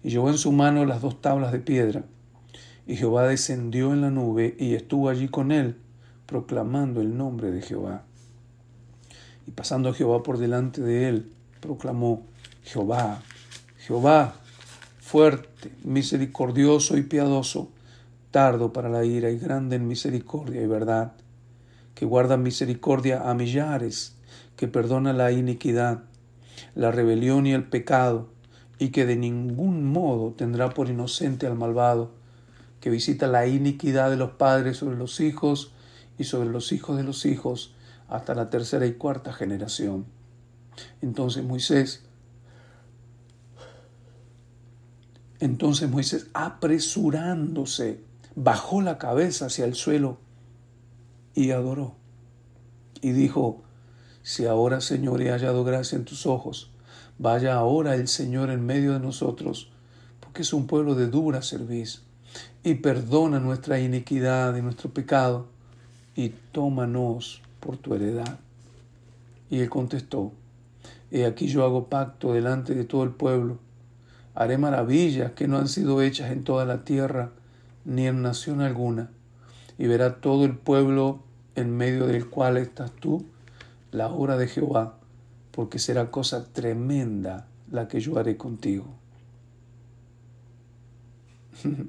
Y 0.05 0.11
llevó 0.11 0.29
en 0.29 0.39
su 0.39 0.53
mano 0.53 0.85
las 0.85 1.03
dos 1.03 1.21
tablas 1.21 1.51
de 1.51 1.59
piedra. 1.59 2.05
Y 2.87 2.97
Jehová 2.97 3.27
descendió 3.27 3.93
en 3.93 4.01
la 4.01 4.11
nube 4.11 4.55
y 4.61 4.75
estuvo 4.75 5.09
allí 5.09 5.29
con 5.29 5.51
él, 5.51 5.77
proclamando 6.27 7.01
el 7.01 7.17
nombre 7.17 7.51
de 7.51 7.63
Jehová. 7.63 8.05
Y 9.47 9.51
pasando 9.51 9.93
Jehová 9.93 10.23
por 10.23 10.39
delante 10.39 10.83
de 10.83 11.09
él, 11.09 11.33
proclamó, 11.61 12.23
Jehová, 12.63 13.23
Jehová, 13.81 14.35
fuerte, 15.01 15.73
misericordioso 15.85 16.99
y 16.99 17.03
piadoso, 17.03 17.71
tardo 18.31 18.75
para 18.75 18.91
la 18.91 19.07
ira 19.07 19.31
y 19.31 19.39
grande 19.39 19.77
en 19.77 19.89
misericordia 19.89 20.61
y 20.61 20.67
verdad, 20.67 21.15
que 21.95 22.05
guarda 22.05 22.37
misericordia 22.37 23.31
a 23.31 23.33
millares, 23.33 24.17
que 24.57 24.69
perdona 24.69 25.15
la 25.15 25.33
iniquidad, 25.33 26.03
la 26.75 26.91
rebelión 26.91 27.47
y 27.47 27.55
el 27.55 27.65
pecado, 27.65 28.29
y 28.79 28.91
que 28.91 29.07
de 29.07 29.17
ningún 29.17 29.91
modo 29.91 30.35
tendrá 30.35 30.69
por 30.69 30.91
inocente 30.91 31.47
al 31.47 31.57
malvado, 31.57 32.11
que 32.81 32.91
visita 32.91 33.29
la 33.29 33.47
iniquidad 33.47 34.11
de 34.11 34.19
los 34.19 34.33
padres 34.33 34.77
sobre 34.77 34.99
los 34.99 35.21
hijos 35.21 35.73
y 36.19 36.25
sobre 36.25 36.51
los 36.51 36.71
hijos 36.73 36.99
de 36.99 37.03
los 37.03 37.25
hijos 37.25 37.75
hasta 38.09 38.35
la 38.35 38.51
tercera 38.51 38.85
y 38.85 38.93
cuarta 38.93 39.33
generación. 39.33 40.05
Entonces 41.01 41.45
Moisés 41.45 42.05
Entonces 45.41 45.91
Moisés, 45.91 46.29
apresurándose, 46.35 48.01
bajó 48.37 48.83
la 48.83 48.99
cabeza 48.99 49.47
hacia 49.47 49.65
el 49.65 49.75
suelo 49.75 50.19
y 51.35 51.51
adoró. 51.51 51.95
Y 53.01 53.13
dijo, 53.13 53.63
si 54.23 54.45
ahora, 54.45 54.83
Señor, 54.83 55.23
he 55.23 55.31
hallado 55.31 55.65
gracia 55.65 55.97
en 55.97 56.05
tus 56.05 56.27
ojos, 56.27 56.71
vaya 57.19 57.55
ahora 57.55 57.95
el 57.95 58.09
Señor 58.09 58.51
en 58.51 58.65
medio 58.67 58.93
de 58.93 59.01
nosotros, 59.01 59.71
porque 60.21 60.43
es 60.43 60.53
un 60.53 60.67
pueblo 60.67 60.95
de 60.95 61.07
dura 61.09 61.41
cerviz, 61.41 62.03
y 62.63 62.75
perdona 62.75 63.41
nuestra 63.41 63.81
iniquidad 63.81 64.55
y 64.57 64.63
nuestro 64.63 64.91
pecado, 64.91 65.47
y 66.15 66.29
tómanos 66.53 67.41
por 67.61 67.79
tu 67.79 67.95
heredad. 67.95 68.39
Y 69.49 69.61
él 69.61 69.71
contestó, 69.71 70.33
He 71.11 71.25
aquí 71.25 71.49
yo 71.49 71.65
hago 71.65 71.89
pacto 71.89 72.35
delante 72.35 72.75
de 72.75 72.85
todo 72.85 73.03
el 73.03 73.11
pueblo, 73.11 73.59
haré 74.41 74.57
maravillas 74.57 75.33
que 75.33 75.47
no 75.49 75.59
han 75.59 75.69
sido 75.69 76.01
hechas 76.01 76.33
en 76.33 76.45
toda 76.45 76.65
la 76.65 76.83
tierra, 76.83 77.31
ni 77.85 78.07
en 78.07 78.23
nación 78.23 78.63
alguna, 78.63 79.11
y 79.77 79.87
verá 79.87 80.23
todo 80.23 80.47
el 80.47 80.57
pueblo 80.57 81.23
en 81.57 81.77
medio 81.77 82.07
del 82.07 82.27
cual 82.27 82.57
estás 82.57 82.91
tú, 82.91 83.27
la 83.91 84.09
obra 84.09 84.39
de 84.39 84.49
Jehová, 84.49 84.97
porque 85.51 85.79
será 85.79 86.11
cosa 86.11 86.51
tremenda 86.55 87.49
la 87.71 87.87
que 87.87 88.01
yo 88.01 88.19
haré 88.19 88.39
contigo. 88.39 88.87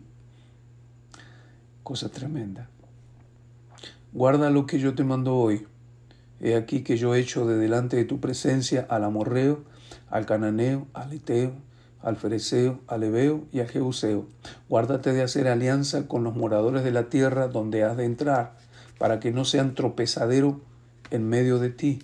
cosa 1.84 2.10
tremenda. 2.10 2.68
Guarda 4.12 4.50
lo 4.50 4.66
que 4.66 4.78
yo 4.78 4.94
te 4.94 5.06
mando 5.06 5.38
hoy. 5.38 5.68
He 6.42 6.56
aquí 6.56 6.84
que 6.84 6.98
yo 6.98 7.16
echo 7.16 7.48
de 7.48 7.56
delante 7.56 7.96
de 7.96 8.04
tu 8.04 8.20
presencia 8.20 8.86
al 8.90 9.06
amorreo, 9.06 9.64
al 10.10 10.26
cananeo, 10.26 10.88
al 10.94 11.14
eteo, 11.14 11.54
al 12.04 12.18
fereceo, 12.18 12.80
al 12.88 13.04
ebeo 13.04 13.46
y 13.52 13.60
al 13.60 13.68
jebuseo. 13.68 14.28
Guárdate 14.70 15.14
de 15.14 15.24
hacer 15.24 15.48
alianza 15.48 16.08
con 16.08 16.24
los 16.24 16.36
moradores 16.36 16.84
de 16.84 16.92
la 16.92 17.10
tierra 17.10 17.48
donde 17.48 17.84
has 17.84 17.98
de 17.98 18.06
entrar, 18.06 18.58
para 18.98 19.20
que 19.20 19.32
no 19.32 19.46
sean 19.46 19.76
tropezadero 19.76 20.62
en 21.10 21.28
medio 21.28 21.60
de 21.60 21.70
ti. 21.70 22.04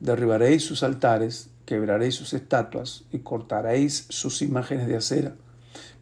Derribaréis 0.00 0.64
sus 0.64 0.82
altares, 0.82 1.50
quebraréis 1.64 2.14
sus 2.14 2.32
estatuas 2.32 3.04
y 3.12 3.20
cortaréis 3.20 4.06
sus 4.08 4.42
imágenes 4.42 4.86
de 4.86 4.96
acera, 4.96 5.34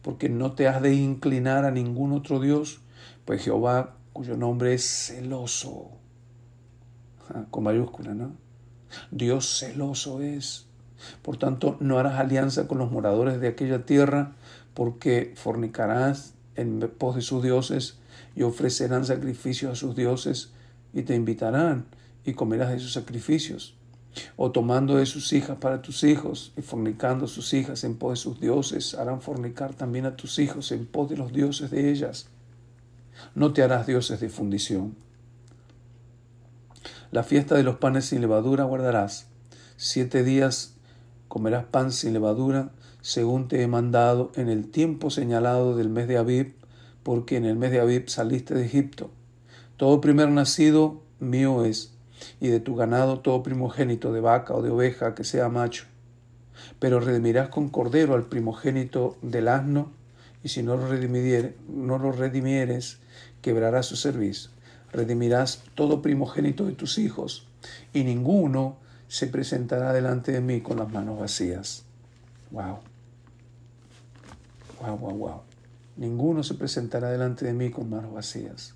porque 0.01 0.29
no 0.29 0.53
te 0.53 0.67
has 0.67 0.81
de 0.81 0.93
inclinar 0.93 1.65
a 1.65 1.71
ningún 1.71 2.13
otro 2.13 2.39
Dios, 2.39 2.81
pues 3.25 3.43
Jehová, 3.43 3.95
cuyo 4.13 4.37
nombre 4.37 4.73
es 4.73 4.85
celoso, 4.85 5.91
con 7.51 7.63
mayúscula, 7.63 8.13
¿no? 8.13 8.33
Dios 9.11 9.59
celoso 9.59 10.21
es 10.21 10.67
por 11.21 11.37
tanto, 11.37 11.77
no 11.79 11.99
harás 11.99 12.19
alianza 12.19 12.67
con 12.67 12.77
los 12.77 12.91
moradores 12.91 13.39
de 13.39 13.47
aquella 13.47 13.85
tierra, 13.85 14.33
porque 14.73 15.33
fornicarás 15.35 16.33
en 16.55 16.79
pos 16.97 17.15
de 17.15 17.21
sus 17.21 17.43
dioses 17.43 17.97
y 18.35 18.43
ofrecerán 18.43 19.05
sacrificios 19.05 19.71
a 19.71 19.75
sus 19.75 19.95
dioses 19.95 20.51
y 20.93 21.03
te 21.03 21.15
invitarán 21.15 21.85
y 22.23 22.33
comerás 22.33 22.71
de 22.71 22.79
sus 22.79 22.93
sacrificios. 22.93 23.75
O 24.37 24.51
tomando 24.51 24.95
de 24.95 25.05
sus 25.05 25.33
hijas 25.33 25.57
para 25.57 25.81
tus 25.81 26.03
hijos 26.03 26.53
y 26.55 26.61
fornicando 26.61 27.27
sus 27.27 27.53
hijas 27.53 27.83
en 27.83 27.97
pos 27.97 28.11
de 28.11 28.15
sus 28.15 28.39
dioses, 28.39 28.93
harán 28.93 29.21
fornicar 29.21 29.73
también 29.73 30.05
a 30.05 30.15
tus 30.15 30.39
hijos 30.39 30.71
en 30.71 30.85
pos 30.85 31.09
de 31.09 31.17
los 31.17 31.33
dioses 31.33 31.69
de 31.71 31.91
ellas. 31.91 32.27
No 33.33 33.51
te 33.51 33.61
harás 33.61 33.87
dioses 33.87 34.21
de 34.21 34.29
fundición. 34.29 34.95
La 37.11 37.23
fiesta 37.23 37.55
de 37.55 37.63
los 37.63 37.77
panes 37.77 38.05
sin 38.05 38.21
levadura 38.21 38.63
guardarás. 38.63 39.27
Siete 39.77 40.23
días 40.23 40.74
comerás 41.35 41.65
pan 41.65 41.91
sin 41.91 42.13
levadura, 42.13 42.69
según 43.01 43.49
te 43.49 43.61
he 43.61 43.67
mandado 43.67 44.31
en 44.35 44.47
el 44.47 44.71
tiempo 44.71 45.09
señalado 45.09 45.75
del 45.75 45.89
mes 45.89 46.07
de 46.07 46.15
Abib, 46.15 46.53
porque 47.03 47.35
en 47.35 47.43
el 47.43 47.57
mes 47.57 47.71
de 47.71 47.81
Abib 47.81 48.07
saliste 48.07 48.53
de 48.53 48.63
Egipto. 48.63 49.11
Todo 49.75 49.99
primer 49.99 50.29
nacido 50.29 51.01
mío 51.19 51.65
es, 51.65 51.91
y 52.39 52.47
de 52.47 52.61
tu 52.61 52.77
ganado 52.77 53.19
todo 53.19 53.43
primogénito 53.43 54.13
de 54.13 54.21
vaca 54.21 54.53
o 54.53 54.61
de 54.61 54.69
oveja 54.69 55.13
que 55.13 55.25
sea 55.25 55.49
macho. 55.49 55.83
Pero 56.79 57.01
redimirás 57.01 57.49
con 57.49 57.67
cordero 57.67 58.13
al 58.13 58.27
primogénito 58.27 59.17
del 59.21 59.49
asno, 59.49 59.91
y 60.41 60.47
si 60.47 60.63
no 60.63 60.77
lo, 60.77 60.87
no 60.87 61.97
lo 61.97 62.13
redimieres, 62.13 62.99
su 63.81 63.95
servicio. 63.97 64.51
Redimirás 64.93 65.63
todo 65.75 66.01
primogénito 66.01 66.65
de 66.65 66.75
tus 66.75 66.97
hijos, 66.97 67.45
y 67.91 68.05
ninguno 68.05 68.77
se 69.07 69.27
presentará 69.27 69.93
delante 69.93 70.31
de 70.31 70.41
mí 70.41 70.61
con 70.61 70.77
las 70.77 70.91
manos 70.91 71.19
vacías. 71.19 71.83
Wow. 72.51 72.79
Wow, 74.81 74.97
wow, 74.97 75.17
wow. 75.17 75.41
Ninguno 75.97 76.43
se 76.43 76.55
presentará 76.55 77.09
delante 77.09 77.45
de 77.45 77.53
mí 77.53 77.71
con 77.71 77.89
manos 77.89 78.13
vacías. 78.13 78.73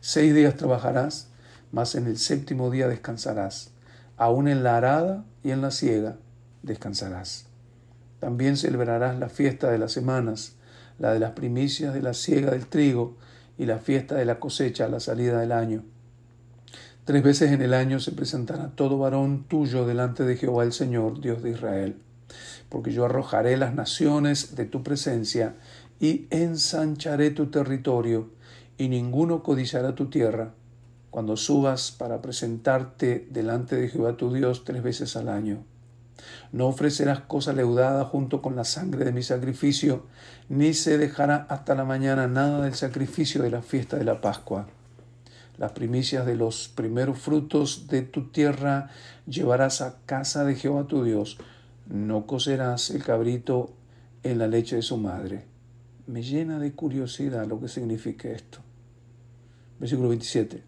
Seis 0.00 0.34
días 0.34 0.56
trabajarás, 0.56 1.28
mas 1.72 1.94
en 1.94 2.06
el 2.06 2.18
séptimo 2.18 2.70
día 2.70 2.88
descansarás. 2.88 3.70
Aún 4.16 4.48
en 4.48 4.62
la 4.62 4.76
arada 4.76 5.24
y 5.42 5.50
en 5.50 5.60
la 5.60 5.70
siega 5.70 6.16
descansarás. 6.62 7.46
También 8.20 8.56
celebrarás 8.56 9.18
la 9.18 9.28
fiesta 9.28 9.70
de 9.70 9.78
las 9.78 9.92
semanas, 9.92 10.54
la 10.98 11.12
de 11.12 11.18
las 11.18 11.32
primicias 11.32 11.92
de 11.92 12.00
la 12.00 12.14
siega 12.14 12.52
del 12.52 12.66
trigo 12.66 13.16
y 13.58 13.66
la 13.66 13.78
fiesta 13.78 14.14
de 14.14 14.24
la 14.24 14.38
cosecha 14.38 14.86
a 14.86 14.88
la 14.88 15.00
salida 15.00 15.40
del 15.40 15.52
año 15.52 15.84
Tres 17.04 17.22
veces 17.22 17.52
en 17.52 17.60
el 17.60 17.74
año 17.74 18.00
se 18.00 18.12
presentará 18.12 18.70
todo 18.70 18.96
varón 18.96 19.44
tuyo 19.46 19.84
delante 19.84 20.24
de 20.24 20.38
Jehová 20.38 20.64
el 20.64 20.72
Señor, 20.72 21.20
Dios 21.20 21.42
de 21.42 21.50
Israel, 21.50 21.96
porque 22.70 22.92
yo 22.92 23.04
arrojaré 23.04 23.58
las 23.58 23.74
naciones 23.74 24.56
de 24.56 24.64
tu 24.64 24.82
presencia 24.82 25.54
y 26.00 26.26
ensancharé 26.30 27.30
tu 27.30 27.50
territorio, 27.50 28.30
y 28.78 28.88
ninguno 28.88 29.42
codiciará 29.42 29.94
tu 29.94 30.08
tierra, 30.08 30.54
cuando 31.10 31.36
subas 31.36 31.90
para 31.90 32.22
presentarte 32.22 33.28
delante 33.30 33.76
de 33.76 33.90
Jehová 33.90 34.16
tu 34.16 34.32
Dios 34.32 34.64
tres 34.64 34.82
veces 34.82 35.14
al 35.14 35.28
año. 35.28 35.62
No 36.52 36.68
ofrecerás 36.68 37.20
cosa 37.20 37.52
leudada 37.52 38.06
junto 38.06 38.40
con 38.40 38.56
la 38.56 38.64
sangre 38.64 39.04
de 39.04 39.12
mi 39.12 39.22
sacrificio, 39.22 40.06
ni 40.48 40.72
se 40.72 40.96
dejará 40.96 41.46
hasta 41.50 41.74
la 41.74 41.84
mañana 41.84 42.28
nada 42.28 42.62
del 42.62 42.74
sacrificio 42.74 43.42
de 43.42 43.50
la 43.50 43.60
fiesta 43.60 43.98
de 43.98 44.04
la 44.04 44.22
Pascua 44.22 44.68
las 45.56 45.72
primicias 45.72 46.26
de 46.26 46.36
los 46.36 46.68
primeros 46.68 47.18
frutos 47.18 47.86
de 47.86 48.02
tu 48.02 48.28
tierra 48.28 48.90
llevarás 49.26 49.80
a 49.80 49.98
casa 50.04 50.44
de 50.44 50.56
Jehová 50.56 50.86
tu 50.86 51.04
Dios. 51.04 51.38
No 51.88 52.26
cocerás 52.26 52.90
el 52.90 53.04
cabrito 53.04 53.72
en 54.22 54.38
la 54.38 54.48
leche 54.48 54.76
de 54.76 54.82
su 54.82 54.96
madre. 54.96 55.44
Me 56.06 56.22
llena 56.22 56.58
de 56.58 56.72
curiosidad 56.72 57.46
lo 57.46 57.60
que 57.60 57.68
significa 57.68 58.28
esto. 58.30 58.58
Versículo 59.78 60.08
27. 60.08 60.62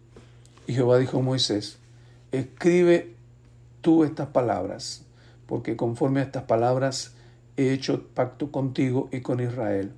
Y 0.67 0.73
Jehová 0.73 0.97
dijo 0.97 1.19
a 1.19 1.21
Moisés, 1.21 1.79
escribe 2.31 3.15
tú 3.81 4.03
estas 4.03 4.27
palabras, 4.27 5.03
porque 5.47 5.75
conforme 5.75 6.21
a 6.21 6.23
estas 6.23 6.43
palabras 6.43 7.13
he 7.57 7.73
hecho 7.73 8.07
pacto 8.13 8.51
contigo 8.51 9.09
y 9.11 9.21
con 9.21 9.39
Israel. 9.41 9.91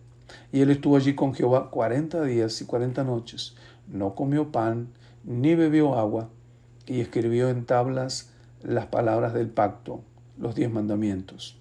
Y 0.51 0.61
él 0.61 0.69
estuvo 0.69 0.95
allí 0.97 1.15
con 1.15 1.33
Jehová 1.33 1.69
cuarenta 1.69 2.23
días 2.23 2.61
y 2.61 2.65
cuarenta 2.65 3.03
noches 3.03 3.55
no 3.91 4.15
comió 4.15 4.51
pan 4.51 4.89
ni 5.23 5.55
bebió 5.55 5.95
agua, 5.95 6.29
y 6.85 7.01
escribió 7.01 7.49
en 7.49 7.65
tablas 7.65 8.31
las 8.63 8.87
palabras 8.87 9.33
del 9.33 9.49
pacto, 9.49 10.01
los 10.37 10.55
diez 10.55 10.71
mandamientos. 10.71 11.57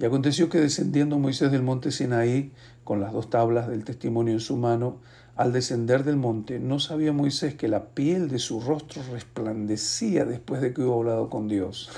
Y 0.00 0.04
aconteció 0.04 0.48
que 0.48 0.60
descendiendo 0.60 1.18
Moisés 1.18 1.50
del 1.50 1.62
monte 1.62 1.90
Sinaí, 1.90 2.52
con 2.84 3.00
las 3.00 3.12
dos 3.12 3.28
tablas 3.28 3.68
del 3.68 3.84
testimonio 3.84 4.32
en 4.32 4.40
su 4.40 4.56
mano, 4.56 4.96
al 5.36 5.52
descender 5.52 6.04
del 6.04 6.16
monte, 6.16 6.58
no 6.58 6.80
sabía 6.80 7.12
Moisés 7.12 7.54
que 7.54 7.68
la 7.68 7.90
piel 7.90 8.28
de 8.28 8.38
su 8.38 8.60
rostro 8.60 9.02
resplandecía 9.12 10.24
después 10.24 10.60
de 10.60 10.72
que 10.72 10.82
hubo 10.82 10.98
hablado 10.98 11.28
con 11.28 11.46
Dios. 11.46 11.90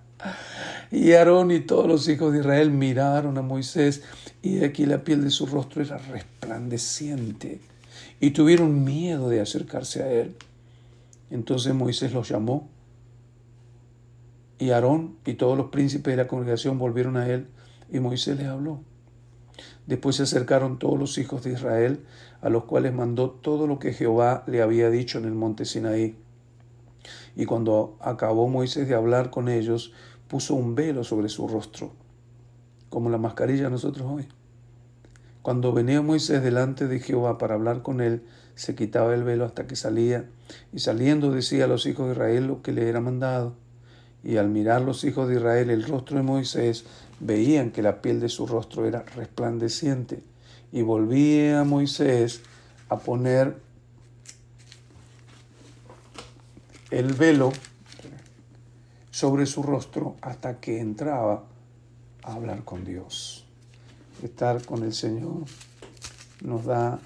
y 0.90 1.12
Aarón 1.12 1.50
y 1.50 1.60
todos 1.60 1.86
los 1.86 2.08
hijos 2.08 2.32
de 2.32 2.40
Israel 2.40 2.70
miraron 2.70 3.36
a 3.38 3.42
Moisés 3.42 4.02
y 4.42 4.64
aquí 4.64 4.86
la 4.86 5.04
piel 5.04 5.22
de 5.22 5.30
su 5.30 5.46
rostro 5.46 5.82
era 5.82 5.98
resplandeciente 5.98 7.60
y 8.20 8.30
tuvieron 8.30 8.84
miedo 8.84 9.28
de 9.28 9.40
acercarse 9.40 10.02
a 10.02 10.12
él. 10.12 10.36
Entonces 11.30 11.74
Moisés 11.74 12.12
los 12.12 12.28
llamó 12.28 12.68
y 14.58 14.70
Aarón 14.70 15.16
y 15.24 15.34
todos 15.34 15.56
los 15.56 15.68
príncipes 15.68 16.12
de 16.12 16.22
la 16.22 16.28
congregación 16.28 16.78
volvieron 16.78 17.16
a 17.16 17.28
él 17.28 17.48
y 17.92 18.00
Moisés 18.00 18.36
les 18.38 18.46
habló. 18.46 18.80
Después 19.86 20.16
se 20.16 20.24
acercaron 20.24 20.78
todos 20.78 20.98
los 20.98 21.16
hijos 21.18 21.42
de 21.42 21.52
Israel, 21.52 22.04
a 22.42 22.50
los 22.50 22.64
cuales 22.64 22.92
mandó 22.92 23.30
todo 23.30 23.66
lo 23.66 23.78
que 23.78 23.92
Jehová 23.92 24.44
le 24.46 24.62
había 24.62 24.90
dicho 24.90 25.18
en 25.18 25.24
el 25.24 25.32
monte 25.32 25.64
Sinaí. 25.64 26.16
Y 27.34 27.46
cuando 27.46 27.96
acabó 28.00 28.48
Moisés 28.48 28.86
de 28.86 28.94
hablar 28.94 29.30
con 29.30 29.48
ellos, 29.48 29.92
puso 30.28 30.54
un 30.54 30.74
velo 30.74 31.04
sobre 31.04 31.28
su 31.28 31.48
rostro, 31.48 31.92
como 32.90 33.08
la 33.08 33.18
mascarilla 33.18 33.70
nosotros 33.70 34.06
hoy. 34.08 34.28
Cuando 35.48 35.72
venía 35.72 36.02
Moisés 36.02 36.42
delante 36.42 36.88
de 36.88 37.00
Jehová 37.00 37.38
para 37.38 37.54
hablar 37.54 37.80
con 37.80 38.02
él, 38.02 38.22
se 38.54 38.74
quitaba 38.74 39.14
el 39.14 39.24
velo 39.24 39.46
hasta 39.46 39.66
que 39.66 39.76
salía, 39.76 40.28
y 40.74 40.80
saliendo 40.80 41.30
decía 41.30 41.64
a 41.64 41.68
los 41.68 41.86
hijos 41.86 42.04
de 42.04 42.12
Israel 42.12 42.46
lo 42.48 42.60
que 42.60 42.72
le 42.72 42.86
era 42.86 43.00
mandado. 43.00 43.54
Y 44.22 44.36
al 44.36 44.50
mirar 44.50 44.82
los 44.82 45.04
hijos 45.04 45.26
de 45.26 45.36
Israel 45.36 45.70
el 45.70 45.84
rostro 45.84 46.18
de 46.18 46.22
Moisés, 46.22 46.84
veían 47.20 47.70
que 47.70 47.80
la 47.80 48.02
piel 48.02 48.20
de 48.20 48.28
su 48.28 48.46
rostro 48.46 48.84
era 48.84 49.04
resplandeciente. 49.16 50.22
Y 50.70 50.82
volvía 50.82 51.64
Moisés 51.64 52.42
a 52.90 52.98
poner 52.98 53.56
el 56.90 57.14
velo 57.14 57.54
sobre 59.10 59.46
su 59.46 59.62
rostro 59.62 60.16
hasta 60.20 60.60
que 60.60 60.78
entraba 60.78 61.44
a 62.22 62.34
hablar 62.34 62.64
con 62.64 62.84
Dios. 62.84 63.47
Estar 64.22 64.64
con 64.64 64.82
el 64.82 64.92
Señor 64.92 65.44
nos 66.42 66.64
da 66.64 66.98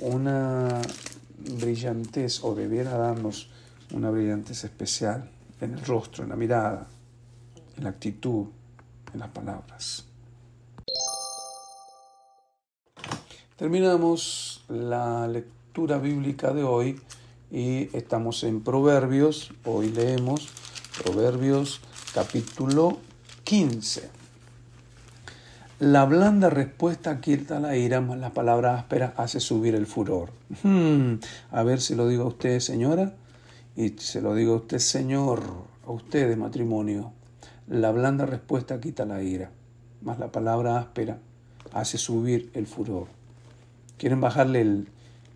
una 0.00 0.82
brillantez 1.60 2.42
o 2.42 2.54
debiera 2.54 2.96
darnos 2.96 3.48
una 3.92 4.10
brillantez 4.10 4.64
especial 4.64 5.30
en 5.60 5.74
el 5.74 5.84
rostro, 5.84 6.24
en 6.24 6.30
la 6.30 6.36
mirada, 6.36 6.88
en 7.76 7.84
la 7.84 7.90
actitud, 7.90 8.46
en 9.12 9.20
las 9.20 9.28
palabras. 9.28 10.06
Terminamos 13.56 14.64
la 14.68 15.28
lectura 15.28 15.98
bíblica 15.98 16.52
de 16.52 16.64
hoy 16.64 17.00
y 17.52 17.94
estamos 17.96 18.42
en 18.42 18.62
Proverbios. 18.62 19.52
Hoy 19.64 19.90
leemos 19.90 20.48
Proverbios 21.04 21.80
capítulo 22.12 22.98
15. 23.44 24.21
La 25.82 26.04
blanda 26.04 26.48
respuesta 26.48 27.20
quita 27.20 27.58
la 27.58 27.76
ira, 27.76 28.00
más 28.00 28.16
la 28.16 28.32
palabra 28.32 28.76
áspera 28.76 29.14
hace 29.16 29.40
subir 29.40 29.74
el 29.74 29.86
furor. 29.88 30.30
Hmm, 30.62 31.14
a 31.50 31.64
ver 31.64 31.80
si 31.80 31.96
lo 31.96 32.06
digo 32.06 32.22
a 32.22 32.28
usted, 32.28 32.60
señora, 32.60 33.14
y 33.74 33.88
se 33.98 34.20
lo 34.20 34.36
digo 34.36 34.52
a 34.52 34.56
usted, 34.58 34.78
señor, 34.78 35.42
a 35.84 35.90
usted 35.90 36.28
de 36.28 36.36
matrimonio. 36.36 37.10
La 37.66 37.90
blanda 37.90 38.26
respuesta 38.26 38.80
quita 38.80 39.04
la 39.06 39.24
ira, 39.24 39.50
más 40.02 40.20
la 40.20 40.30
palabra 40.30 40.78
áspera 40.78 41.18
hace 41.72 41.98
subir 41.98 42.52
el 42.54 42.68
furor. 42.68 43.08
¿Quieren 43.98 44.20
bajarle 44.20 44.60
el, 44.60 44.88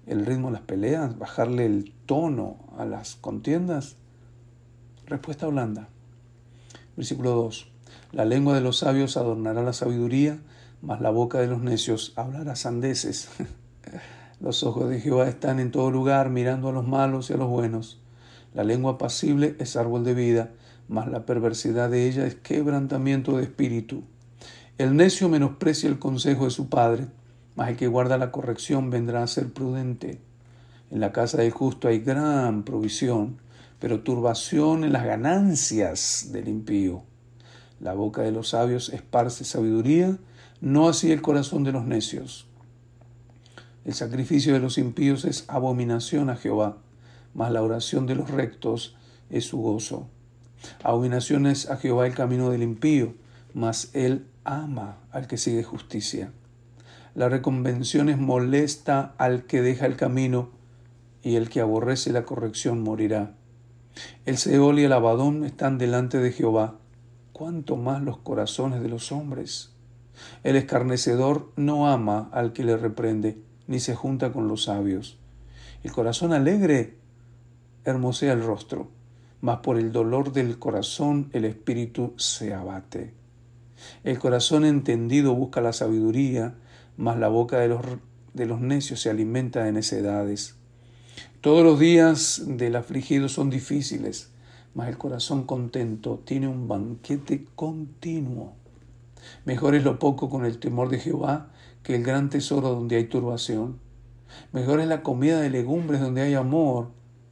el 0.06 0.24
ritmo 0.26 0.46
a 0.46 0.52
las 0.52 0.62
peleas? 0.62 1.18
¿Bajarle 1.18 1.66
el 1.66 1.92
tono 2.06 2.56
a 2.78 2.84
las 2.84 3.16
contiendas? 3.16 3.96
Respuesta 5.06 5.48
blanda. 5.48 5.88
Versículo 6.96 7.32
2. 7.32 7.72
La 8.12 8.24
lengua 8.24 8.54
de 8.54 8.60
los 8.60 8.78
sabios 8.78 9.16
adornará 9.16 9.62
la 9.62 9.72
sabiduría, 9.72 10.38
mas 10.80 11.00
la 11.00 11.10
boca 11.10 11.40
de 11.40 11.48
los 11.48 11.60
necios 11.60 12.12
hablará 12.16 12.54
sandeces. 12.54 13.28
los 14.40 14.62
ojos 14.62 14.88
de 14.88 15.00
Jehová 15.00 15.28
están 15.28 15.58
en 15.58 15.70
todo 15.70 15.90
lugar, 15.90 16.30
mirando 16.30 16.68
a 16.68 16.72
los 16.72 16.86
malos 16.86 17.30
y 17.30 17.32
a 17.32 17.36
los 17.36 17.48
buenos. 17.48 18.00
La 18.54 18.64
lengua 18.64 18.96
pasible 18.96 19.56
es 19.58 19.76
árbol 19.76 20.04
de 20.04 20.14
vida, 20.14 20.50
mas 20.88 21.08
la 21.08 21.26
perversidad 21.26 21.90
de 21.90 22.08
ella 22.08 22.26
es 22.26 22.36
quebrantamiento 22.36 23.36
de 23.36 23.42
espíritu. 23.42 24.04
El 24.78 24.94
necio 24.96 25.28
menosprecia 25.28 25.88
el 25.88 25.98
consejo 25.98 26.44
de 26.44 26.50
su 26.50 26.68
padre, 26.68 27.06
mas 27.56 27.70
el 27.70 27.76
que 27.76 27.88
guarda 27.88 28.18
la 28.18 28.30
corrección 28.30 28.88
vendrá 28.90 29.22
a 29.22 29.26
ser 29.26 29.52
prudente. 29.52 30.20
En 30.90 31.00
la 31.00 31.12
casa 31.12 31.38
del 31.38 31.50
justo 31.50 31.88
hay 31.88 31.98
gran 31.98 32.62
provisión, 32.62 33.38
pero 33.80 34.00
turbación 34.00 34.84
en 34.84 34.92
las 34.92 35.04
ganancias 35.04 36.28
del 36.30 36.48
impío. 36.48 37.02
La 37.80 37.92
boca 37.92 38.22
de 38.22 38.32
los 38.32 38.50
sabios 38.50 38.88
esparce 38.88 39.44
sabiduría, 39.44 40.18
no 40.60 40.88
así 40.88 41.12
el 41.12 41.22
corazón 41.22 41.64
de 41.64 41.72
los 41.72 41.84
necios. 41.84 42.46
El 43.84 43.94
sacrificio 43.94 44.54
de 44.54 44.60
los 44.60 44.78
impíos 44.78 45.24
es 45.24 45.44
abominación 45.48 46.30
a 46.30 46.36
Jehová, 46.36 46.78
mas 47.34 47.52
la 47.52 47.62
oración 47.62 48.06
de 48.06 48.14
los 48.14 48.30
rectos 48.30 48.96
es 49.30 49.44
su 49.44 49.58
gozo. 49.58 50.08
Abominación 50.82 51.46
es 51.46 51.70
a 51.70 51.76
Jehová 51.76 52.06
el 52.06 52.14
camino 52.14 52.50
del 52.50 52.62
impío, 52.62 53.14
mas 53.54 53.90
él 53.92 54.26
ama 54.44 54.96
al 55.10 55.26
que 55.26 55.36
sigue 55.36 55.62
justicia. 55.62 56.32
La 57.14 57.28
reconvención 57.28 58.08
es 58.08 58.18
molesta 58.18 59.14
al 59.18 59.44
que 59.44 59.62
deja 59.62 59.86
el 59.86 59.96
camino, 59.96 60.50
y 61.22 61.36
el 61.36 61.48
que 61.48 61.60
aborrece 61.60 62.12
la 62.12 62.24
corrección 62.24 62.82
morirá. 62.82 63.34
El 64.26 64.36
Seol 64.38 64.78
y 64.78 64.84
el 64.84 64.92
Abadón 64.92 65.44
están 65.44 65.78
delante 65.78 66.18
de 66.18 66.32
Jehová, 66.32 66.76
cuanto 67.36 67.76
más 67.76 68.00
los 68.00 68.16
corazones 68.16 68.80
de 68.80 68.88
los 68.88 69.12
hombres. 69.12 69.74
El 70.42 70.56
escarnecedor 70.56 71.52
no 71.56 71.86
ama 71.86 72.30
al 72.32 72.54
que 72.54 72.64
le 72.64 72.78
reprende, 72.78 73.38
ni 73.66 73.78
se 73.78 73.94
junta 73.94 74.32
con 74.32 74.48
los 74.48 74.64
sabios. 74.64 75.18
El 75.82 75.92
corazón 75.92 76.32
alegre 76.32 76.96
hermosea 77.84 78.32
el 78.32 78.42
rostro, 78.42 78.88
mas 79.42 79.58
por 79.58 79.76
el 79.76 79.92
dolor 79.92 80.32
del 80.32 80.58
corazón 80.58 81.28
el 81.34 81.44
espíritu 81.44 82.14
se 82.16 82.54
abate. 82.54 83.12
El 84.02 84.18
corazón 84.18 84.64
entendido 84.64 85.34
busca 85.34 85.60
la 85.60 85.74
sabiduría, 85.74 86.54
mas 86.96 87.18
la 87.18 87.28
boca 87.28 87.58
de 87.58 87.68
los, 87.68 87.82
de 88.32 88.46
los 88.46 88.62
necios 88.62 89.02
se 89.02 89.10
alimenta 89.10 89.62
de 89.62 89.72
necedades. 89.72 90.56
Todos 91.42 91.62
los 91.62 91.78
días 91.78 92.42
del 92.46 92.76
afligido 92.76 93.28
son 93.28 93.50
difíciles, 93.50 94.30
mas 94.76 94.88
el 94.88 94.98
corazón 94.98 95.44
contento 95.44 96.20
tiene 96.26 96.48
un 96.48 96.68
banquete 96.68 97.46
continuo. 97.56 98.52
Mejor 99.46 99.74
es 99.74 99.84
lo 99.84 99.98
poco 99.98 100.28
con 100.28 100.44
el 100.44 100.58
temor 100.58 100.90
de 100.90 100.98
Jehová 100.98 101.48
que 101.82 101.96
el 101.96 102.04
gran 102.04 102.28
tesoro 102.28 102.74
donde 102.74 102.96
hay 102.96 103.04
turbación. 103.04 103.78
Mejor 104.52 104.80
es 104.80 104.86
la 104.86 105.02
comida 105.02 105.40
de 105.40 105.48
legumbres 105.48 106.02
donde 106.02 106.20
hay 106.20 106.34
amor 106.34 106.90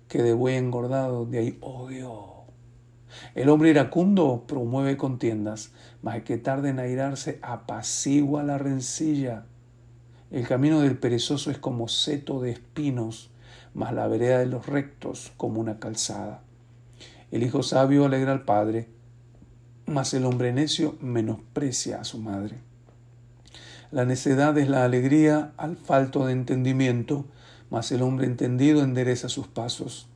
que 0.08 0.22
de 0.22 0.32
buey 0.32 0.56
engordado 0.56 1.18
donde 1.18 1.38
hay 1.38 1.58
odio. 1.60 2.44
El 3.34 3.50
hombre 3.50 3.68
iracundo 3.68 4.44
promueve 4.46 4.96
contiendas, 4.96 5.72
mas 6.00 6.16
el 6.16 6.24
que 6.24 6.38
tarde 6.38 6.70
en 6.70 6.78
airarse 6.78 7.40
apacigua 7.42 8.42
la 8.42 8.56
rencilla. 8.56 9.44
El 10.30 10.48
camino 10.48 10.80
del 10.80 10.96
perezoso 10.96 11.50
es 11.50 11.58
como 11.58 11.88
seto 11.88 12.40
de 12.40 12.52
espinos, 12.52 13.30
mas 13.74 13.92
la 13.92 14.08
vereda 14.08 14.38
de 14.38 14.46
los 14.46 14.66
rectos 14.66 15.34
como 15.36 15.60
una 15.60 15.78
calzada. 15.78 16.43
El 17.34 17.42
hijo 17.42 17.64
sabio 17.64 18.04
alegra 18.04 18.30
al 18.30 18.44
padre, 18.44 18.86
mas 19.86 20.14
el 20.14 20.24
hombre 20.24 20.52
necio 20.52 20.94
menosprecia 21.00 22.00
a 22.00 22.04
su 22.04 22.18
madre. 22.18 22.60
La 23.90 24.04
necedad 24.04 24.56
es 24.56 24.68
la 24.68 24.84
alegría 24.84 25.52
al 25.56 25.76
falto 25.76 26.26
de 26.26 26.32
entendimiento, 26.32 27.24
mas 27.70 27.90
el 27.90 28.02
hombre 28.02 28.26
entendido 28.26 28.84
endereza 28.84 29.28
sus 29.28 29.48
pasos. 29.48 30.06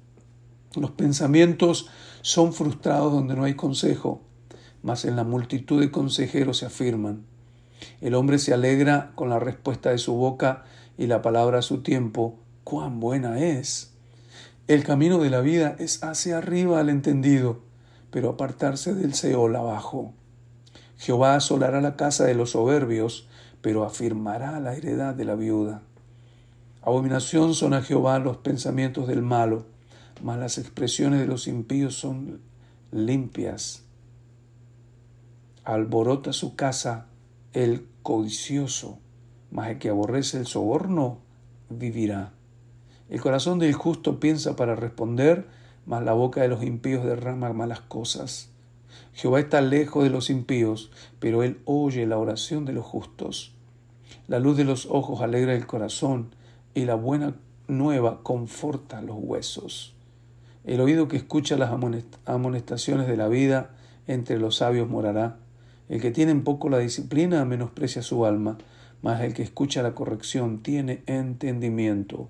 Los 0.76 0.92
pensamientos 0.92 1.88
son 2.20 2.52
frustrados 2.52 3.12
donde 3.12 3.34
no 3.34 3.42
hay 3.42 3.54
consejo, 3.54 4.22
mas 4.84 5.04
en 5.04 5.16
la 5.16 5.24
multitud 5.24 5.80
de 5.80 5.90
consejeros 5.90 6.58
se 6.58 6.66
afirman. 6.66 7.24
El 8.00 8.14
hombre 8.14 8.38
se 8.38 8.54
alegra 8.54 9.10
con 9.16 9.28
la 9.28 9.40
respuesta 9.40 9.90
de 9.90 9.98
su 9.98 10.14
boca 10.14 10.66
y 10.96 11.08
la 11.08 11.20
palabra 11.20 11.58
a 11.58 11.62
su 11.62 11.82
tiempo, 11.82 12.38
cuán 12.62 13.00
buena 13.00 13.40
es. 13.40 13.97
El 14.68 14.84
camino 14.84 15.16
de 15.16 15.30
la 15.30 15.40
vida 15.40 15.76
es 15.78 16.04
hacia 16.04 16.36
arriba 16.36 16.78
al 16.78 16.90
entendido, 16.90 17.60
pero 18.10 18.28
apartarse 18.28 18.94
del 18.94 19.14
Seol 19.14 19.56
abajo. 19.56 20.12
Jehová 20.98 21.36
asolará 21.36 21.80
la 21.80 21.96
casa 21.96 22.26
de 22.26 22.34
los 22.34 22.50
soberbios, 22.50 23.26
pero 23.62 23.82
afirmará 23.82 24.60
la 24.60 24.74
heredad 24.74 25.14
de 25.14 25.24
la 25.24 25.36
viuda. 25.36 25.80
Abominación 26.82 27.54
son 27.54 27.72
a 27.72 27.80
Jehová 27.80 28.18
los 28.18 28.36
pensamientos 28.36 29.08
del 29.08 29.22
malo, 29.22 29.64
mas 30.22 30.38
las 30.38 30.58
expresiones 30.58 31.20
de 31.20 31.26
los 31.26 31.48
impíos 31.48 31.94
son 31.94 32.42
limpias. 32.92 33.84
Alborota 35.64 36.34
su 36.34 36.56
casa 36.56 37.06
el 37.54 37.88
codicioso, 38.02 38.98
mas 39.50 39.70
el 39.70 39.78
que 39.78 39.88
aborrece 39.88 40.36
el 40.36 40.46
soborno 40.46 41.20
vivirá. 41.70 42.34
El 43.08 43.20
corazón 43.20 43.58
del 43.58 43.72
justo 43.72 44.20
piensa 44.20 44.54
para 44.56 44.74
responder, 44.74 45.46
mas 45.86 46.02
la 46.04 46.12
boca 46.12 46.42
de 46.42 46.48
los 46.48 46.62
impíos 46.62 47.04
derrama 47.04 47.52
malas 47.52 47.80
cosas. 47.80 48.50
Jehová 49.14 49.40
está 49.40 49.60
lejos 49.60 50.04
de 50.04 50.10
los 50.10 50.28
impíos, 50.30 50.90
pero 51.18 51.42
él 51.42 51.60
oye 51.64 52.06
la 52.06 52.18
oración 52.18 52.64
de 52.64 52.74
los 52.74 52.84
justos. 52.84 53.54
La 54.26 54.38
luz 54.38 54.56
de 54.56 54.64
los 54.64 54.86
ojos 54.86 55.22
alegra 55.22 55.54
el 55.54 55.66
corazón, 55.66 56.34
y 56.74 56.84
la 56.84 56.94
buena 56.94 57.34
nueva 57.66 58.22
conforta 58.22 59.00
los 59.00 59.16
huesos. 59.18 59.94
El 60.64 60.80
oído 60.80 61.08
que 61.08 61.16
escucha 61.16 61.56
las 61.56 61.72
amonestaciones 62.26 63.06
de 63.06 63.16
la 63.16 63.28
vida 63.28 63.70
entre 64.06 64.38
los 64.38 64.56
sabios 64.56 64.88
morará. 64.88 65.38
El 65.88 66.00
que 66.00 66.10
tiene 66.10 66.32
en 66.32 66.44
poco 66.44 66.68
la 66.68 66.78
disciplina 66.78 67.44
menosprecia 67.46 68.02
su 68.02 68.26
alma, 68.26 68.58
mas 69.00 69.22
el 69.22 69.32
que 69.32 69.42
escucha 69.42 69.82
la 69.82 69.94
corrección 69.94 70.62
tiene 70.62 71.02
entendimiento. 71.06 72.28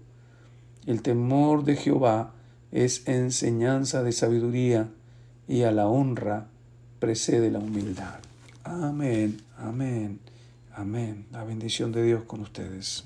El 0.89 1.03
temor 1.03 1.65
de 1.65 1.77
Jehová 1.77 2.33
es 2.73 3.07
enseñanza 3.07 4.03
de 4.03 4.11
sabiduría 4.11 4.89
y 5.47 5.65
a 5.65 5.71
la 5.71 5.87
honra 5.87 6.47
precede 6.99 7.51
la 7.51 7.59
humildad. 7.59 8.21
Amén, 8.65 9.37
amén, 9.59 10.19
amén. 10.75 11.27
La 11.31 11.45
bendición 11.45 11.93
de 11.93 12.05
Dios 12.05 12.25
con 12.25 12.41
ustedes. 12.41 13.05